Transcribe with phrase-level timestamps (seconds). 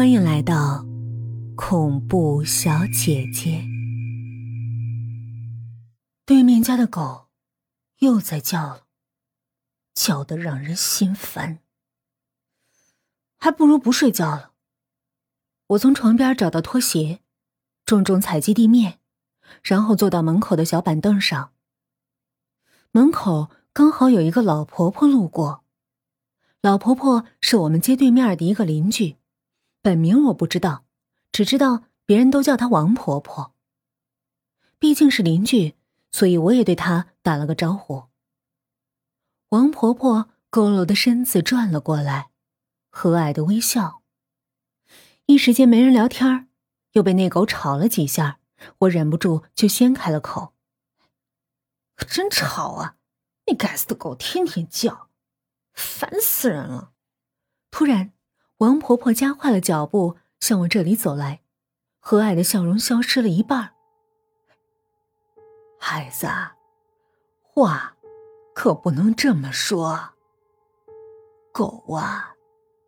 [0.00, 0.86] 欢迎来到
[1.54, 3.62] 恐怖小姐姐。
[6.24, 7.26] 对面家的狗
[7.98, 8.86] 又在叫了，
[9.92, 11.58] 叫得让人心烦。
[13.36, 14.52] 还不如不睡觉了。
[15.66, 17.20] 我从床边找到拖鞋，
[17.84, 19.00] 重重踩击地面，
[19.62, 21.52] 然后坐到门口的小板凳上。
[22.92, 25.62] 门口刚好有一个老婆婆路过，
[26.62, 29.19] 老婆婆是我们街对面的一个邻居。
[29.82, 30.84] 本名我不知道，
[31.32, 33.54] 只知道别人都叫她王婆婆。
[34.78, 35.74] 毕竟是邻居，
[36.12, 38.04] 所以我也对她打了个招呼。
[39.50, 42.30] 王婆婆佝偻的身子转了过来，
[42.90, 44.02] 和蔼的微笑。
[45.26, 46.48] 一时间没人聊天
[46.92, 48.40] 又被那狗吵了几下，
[48.80, 50.52] 我忍不住就先开了口
[52.06, 52.96] ：“真吵啊！
[53.46, 55.08] 那该死的狗天天叫，
[55.72, 56.92] 烦死人了！”
[57.70, 58.12] 突然。
[58.60, 61.40] 王婆婆加快了脚步向我这里走来，
[61.98, 63.72] 和蔼的笑容消失了一半。
[65.78, 66.26] 孩子，
[67.42, 67.96] 话
[68.54, 70.10] 可不能这么说。
[71.52, 72.34] 狗啊，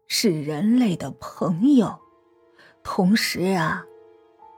[0.07, 1.99] 是人类的朋友，
[2.83, 3.87] 同时啊，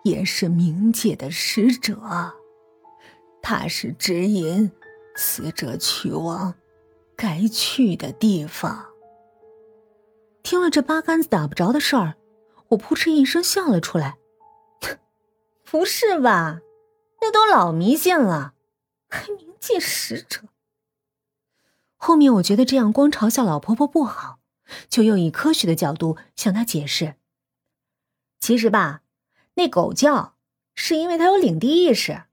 [0.02, 1.96] 也是冥界的使者。
[3.40, 4.72] 它是指引
[5.14, 6.54] 死者去往
[7.14, 8.93] 该去的地方。
[10.44, 12.14] 听了这八竿子打不着的事儿，
[12.68, 14.18] 我扑哧一声笑了出来。
[15.64, 16.60] 不是吧？
[17.22, 18.52] 那都老迷信了，
[19.08, 20.42] 还冥界使者。
[21.96, 24.38] 后面我觉得这样光嘲笑老婆婆不好，
[24.90, 27.14] 就又以科学的角度向她解释。
[28.38, 29.00] 其实吧，
[29.54, 30.34] 那狗叫
[30.74, 32.24] 是因为它有领地意识。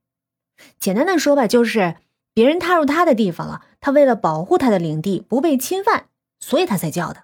[0.78, 1.96] 简单的说吧，就是
[2.34, 6.10] 别人踏入它的地方了，它为了保护它的领地不被侵犯，
[6.42, 7.24] 所以它才叫的。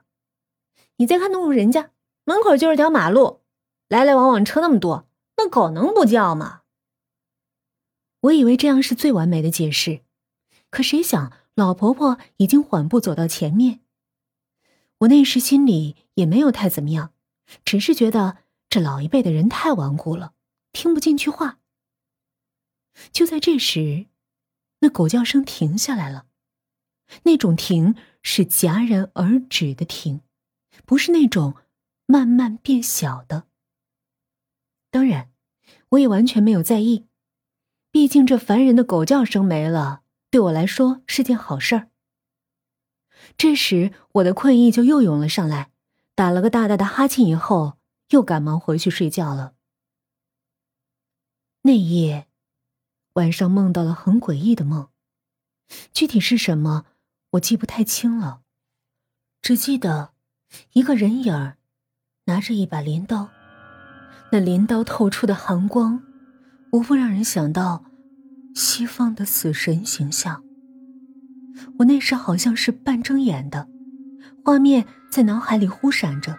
[0.97, 1.91] 你再看那户人家，
[2.25, 3.41] 门口就是条马路，
[3.87, 6.61] 来来往往车那么多，那狗能不叫吗？
[8.21, 10.01] 我以为这样是最完美的解释，
[10.69, 13.81] 可谁想老婆婆已经缓步走到前面。
[14.99, 17.13] 我那时心里也没有太怎么样，
[17.63, 20.33] 只是觉得这老一辈的人太顽固了，
[20.71, 21.59] 听不进去话。
[23.11, 24.07] 就在这时，
[24.79, 26.25] 那狗叫声停下来了，
[27.23, 30.21] 那种停是戛然而止的停。
[30.85, 31.55] 不是那种
[32.05, 33.47] 慢慢变小的。
[34.89, 35.31] 当然，
[35.89, 37.07] 我也完全没有在意，
[37.91, 41.89] 毕竟这烦人的狗叫声没了，对我来说是件好事儿。
[43.35, 45.71] 这时，我的困意就又涌了上来，
[46.15, 47.77] 打了个大大的哈欠，以后
[48.09, 49.55] 又赶忙回去睡觉了。
[51.63, 52.27] 那夜
[53.13, 54.89] 晚上梦到了很诡异的梦，
[55.91, 56.85] 具体是什么
[57.31, 58.41] 我记不太清了，
[59.41, 60.13] 只记得。
[60.73, 61.57] 一个人影儿，
[62.25, 63.29] 拿着一把镰刀，
[64.31, 66.01] 那镰刀透出的寒光，
[66.71, 67.83] 无不让人想到
[68.55, 70.43] 西方的死神形象。
[71.79, 73.67] 我那时好像是半睁眼的，
[74.43, 76.37] 画面在脑海里忽闪着，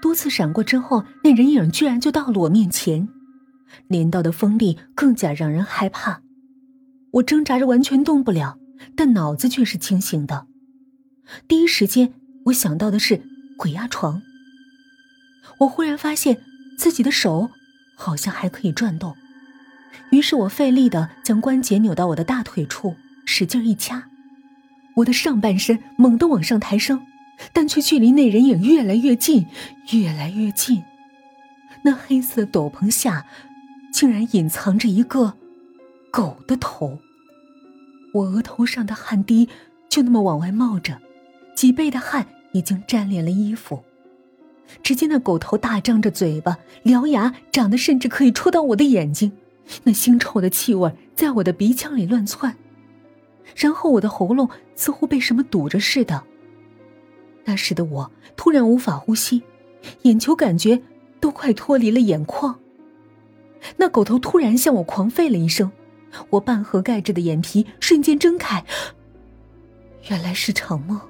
[0.00, 3.08] 多次闪过之后，那人影居然就到了我面前，
[3.86, 6.22] 镰刀的锋利更加让人害怕。
[7.12, 8.58] 我挣扎着完全动不了，
[8.96, 10.46] 但脑子却是清醒的，
[11.46, 12.12] 第一时间。
[12.44, 13.22] 我想到的是
[13.56, 14.22] 鬼压床。
[15.58, 16.40] 我忽然发现
[16.76, 17.50] 自己的手
[17.96, 19.16] 好像还可以转动，
[20.10, 24.08] 于是我费力的将关节扭到我的大腿处，使劲一掐，
[24.96, 27.06] 我的上半身猛地往上抬升，
[27.52, 29.46] 但却距离那人影越来越近，
[29.92, 30.82] 越来越近。
[31.82, 33.26] 那黑色斗篷下，
[33.92, 35.34] 竟然隐藏着一个
[36.10, 36.98] 狗的头。
[38.14, 39.48] 我额头上的汗滴
[39.88, 41.00] 就那么往外冒着。
[41.64, 43.82] 脊背的汗已经粘连了衣服，
[44.82, 49.32] 只见那狗头大张着嘴巴，獠牙长得甚至可以戳到我的眼睛，
[49.84, 52.54] 那腥臭的气味在我的鼻腔里乱窜，
[53.56, 56.22] 然后我的喉咙似乎被什么堵着似的。
[57.46, 59.42] 那时的我突然无法呼吸，
[60.02, 60.82] 眼球感觉
[61.18, 62.60] 都快脱离了眼眶。
[63.78, 65.72] 那狗头突然向我狂吠了一声，
[66.28, 68.62] 我半合盖着的眼皮瞬间睁开，
[70.10, 71.00] 原来是场梦。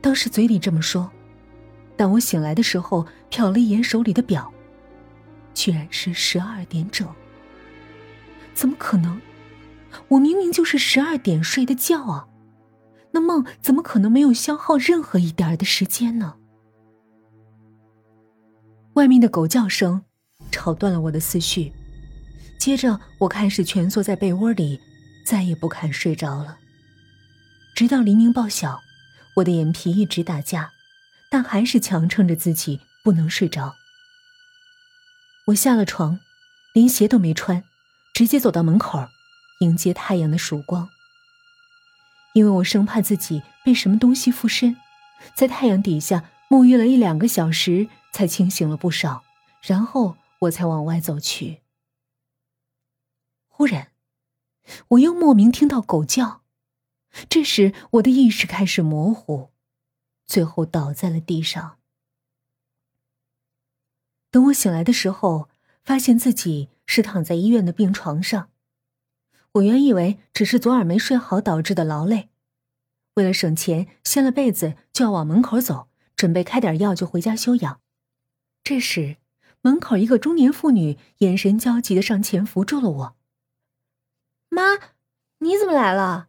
[0.00, 1.10] 当时嘴里这么说，
[1.96, 4.52] 但我醒来的时候瞟了一眼手里的表，
[5.54, 7.06] 居然是十二点整。
[8.54, 9.20] 怎么可能？
[10.08, 12.28] 我明明就是十二点睡的觉啊！
[13.12, 16.36] 那梦怎么可能没有消耗任何一点的时间呢？
[18.94, 20.02] 外面的狗叫声
[20.50, 21.72] 吵断了我的思绪，
[22.58, 24.80] 接着我开始蜷缩在被窝里，
[25.24, 26.58] 再也不肯睡着了，
[27.74, 28.78] 直到黎明报晓。
[29.38, 30.72] 我的眼皮一直打架，
[31.30, 33.76] 但还是强撑着自己不能睡着。
[35.46, 36.20] 我下了床，
[36.74, 37.64] 连鞋都没穿，
[38.14, 39.08] 直接走到门口，
[39.60, 40.88] 迎接太阳的曙光。
[42.34, 44.76] 因为我生怕自己被什么东西附身，
[45.34, 49.24] 在太阳底下沐浴了一两个小时，才清醒了不少。
[49.62, 51.62] 然后我才往外走去。
[53.48, 53.92] 忽然，
[54.88, 56.42] 我又莫名听到狗叫，
[57.28, 59.50] 这时我的意识开始模糊，
[60.26, 61.78] 最后倒在了地上。
[64.30, 65.48] 等我醒来的时候，
[65.82, 68.50] 发现自己是躺在医院的病床上。
[69.52, 72.28] 我原以为只是昨晚没睡好导致的劳累，
[73.14, 77.80] 为了省钱，掀了被子就要往门口走，准备开点药就回家休养。
[78.62, 79.16] 这时，
[79.62, 83.16] 门口一个中年妇女眼神焦急的上前扶住了我。
[84.50, 84.76] 妈，
[85.38, 86.27] 你怎么来了？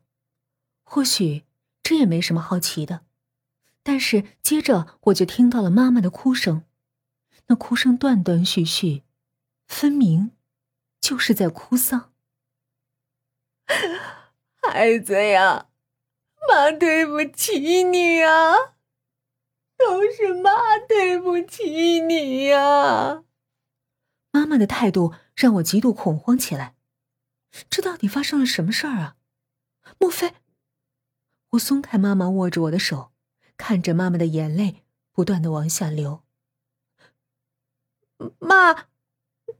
[0.91, 1.43] 或许
[1.83, 3.05] 这也没什么好奇的，
[3.83, 6.63] 但是接着我就听到了妈妈的哭声，
[7.45, 9.03] 那哭声断断续续，
[9.67, 10.31] 分明
[10.99, 12.11] 就是在哭丧。
[14.67, 15.67] 孩子呀，
[16.47, 18.55] 妈对不起你呀，
[19.77, 23.23] 都是妈对不起你呀。
[24.31, 26.75] 妈妈的态度让我极度恐慌起来。
[27.69, 29.17] 这到底发生了什么事儿啊？
[29.99, 30.33] 莫非……
[31.51, 33.11] 我松开妈妈握着我的手，
[33.57, 36.23] 看着妈妈的眼泪不断的往下流。
[38.39, 38.87] 妈，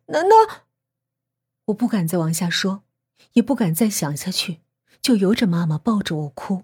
[0.07, 0.65] 难道……
[1.65, 2.83] 我不敢再往下说，
[3.33, 4.62] 也不敢再想下去，
[5.01, 6.63] 就由着妈妈抱着我哭。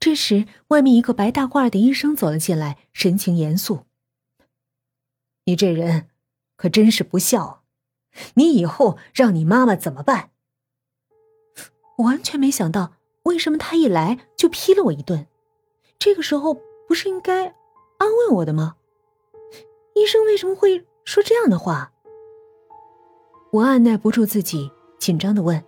[0.00, 3.86] 这时，外面一个白大褂的医生走了进来，神情严肃
[5.44, 6.08] ：“你这人
[6.56, 7.62] 可真是不孝。”
[8.32, 10.30] 你以后让你妈妈怎么办？
[11.98, 12.94] 我完全没想到，
[13.26, 15.26] 为什么他一来就批了我一顿。
[15.98, 16.56] 这个时候
[16.86, 17.46] 不是应该
[17.98, 18.76] 安慰我的吗？
[19.94, 21.92] 医生为什么会说这样的话？
[23.50, 25.64] 我按耐不住自己，紧张的问：“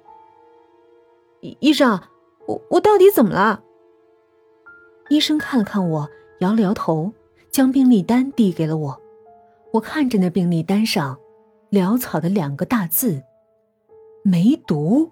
[1.61, 2.01] 医生，
[2.47, 3.65] 我我到底怎么了？”
[5.11, 6.09] 医生看了看我，
[6.39, 7.13] 摇了摇头，
[7.51, 9.01] 将病历单递给了我。
[9.73, 11.19] 我看着那病历单上。
[11.71, 13.23] 潦草的两个大字，
[14.25, 15.11] 梅毒。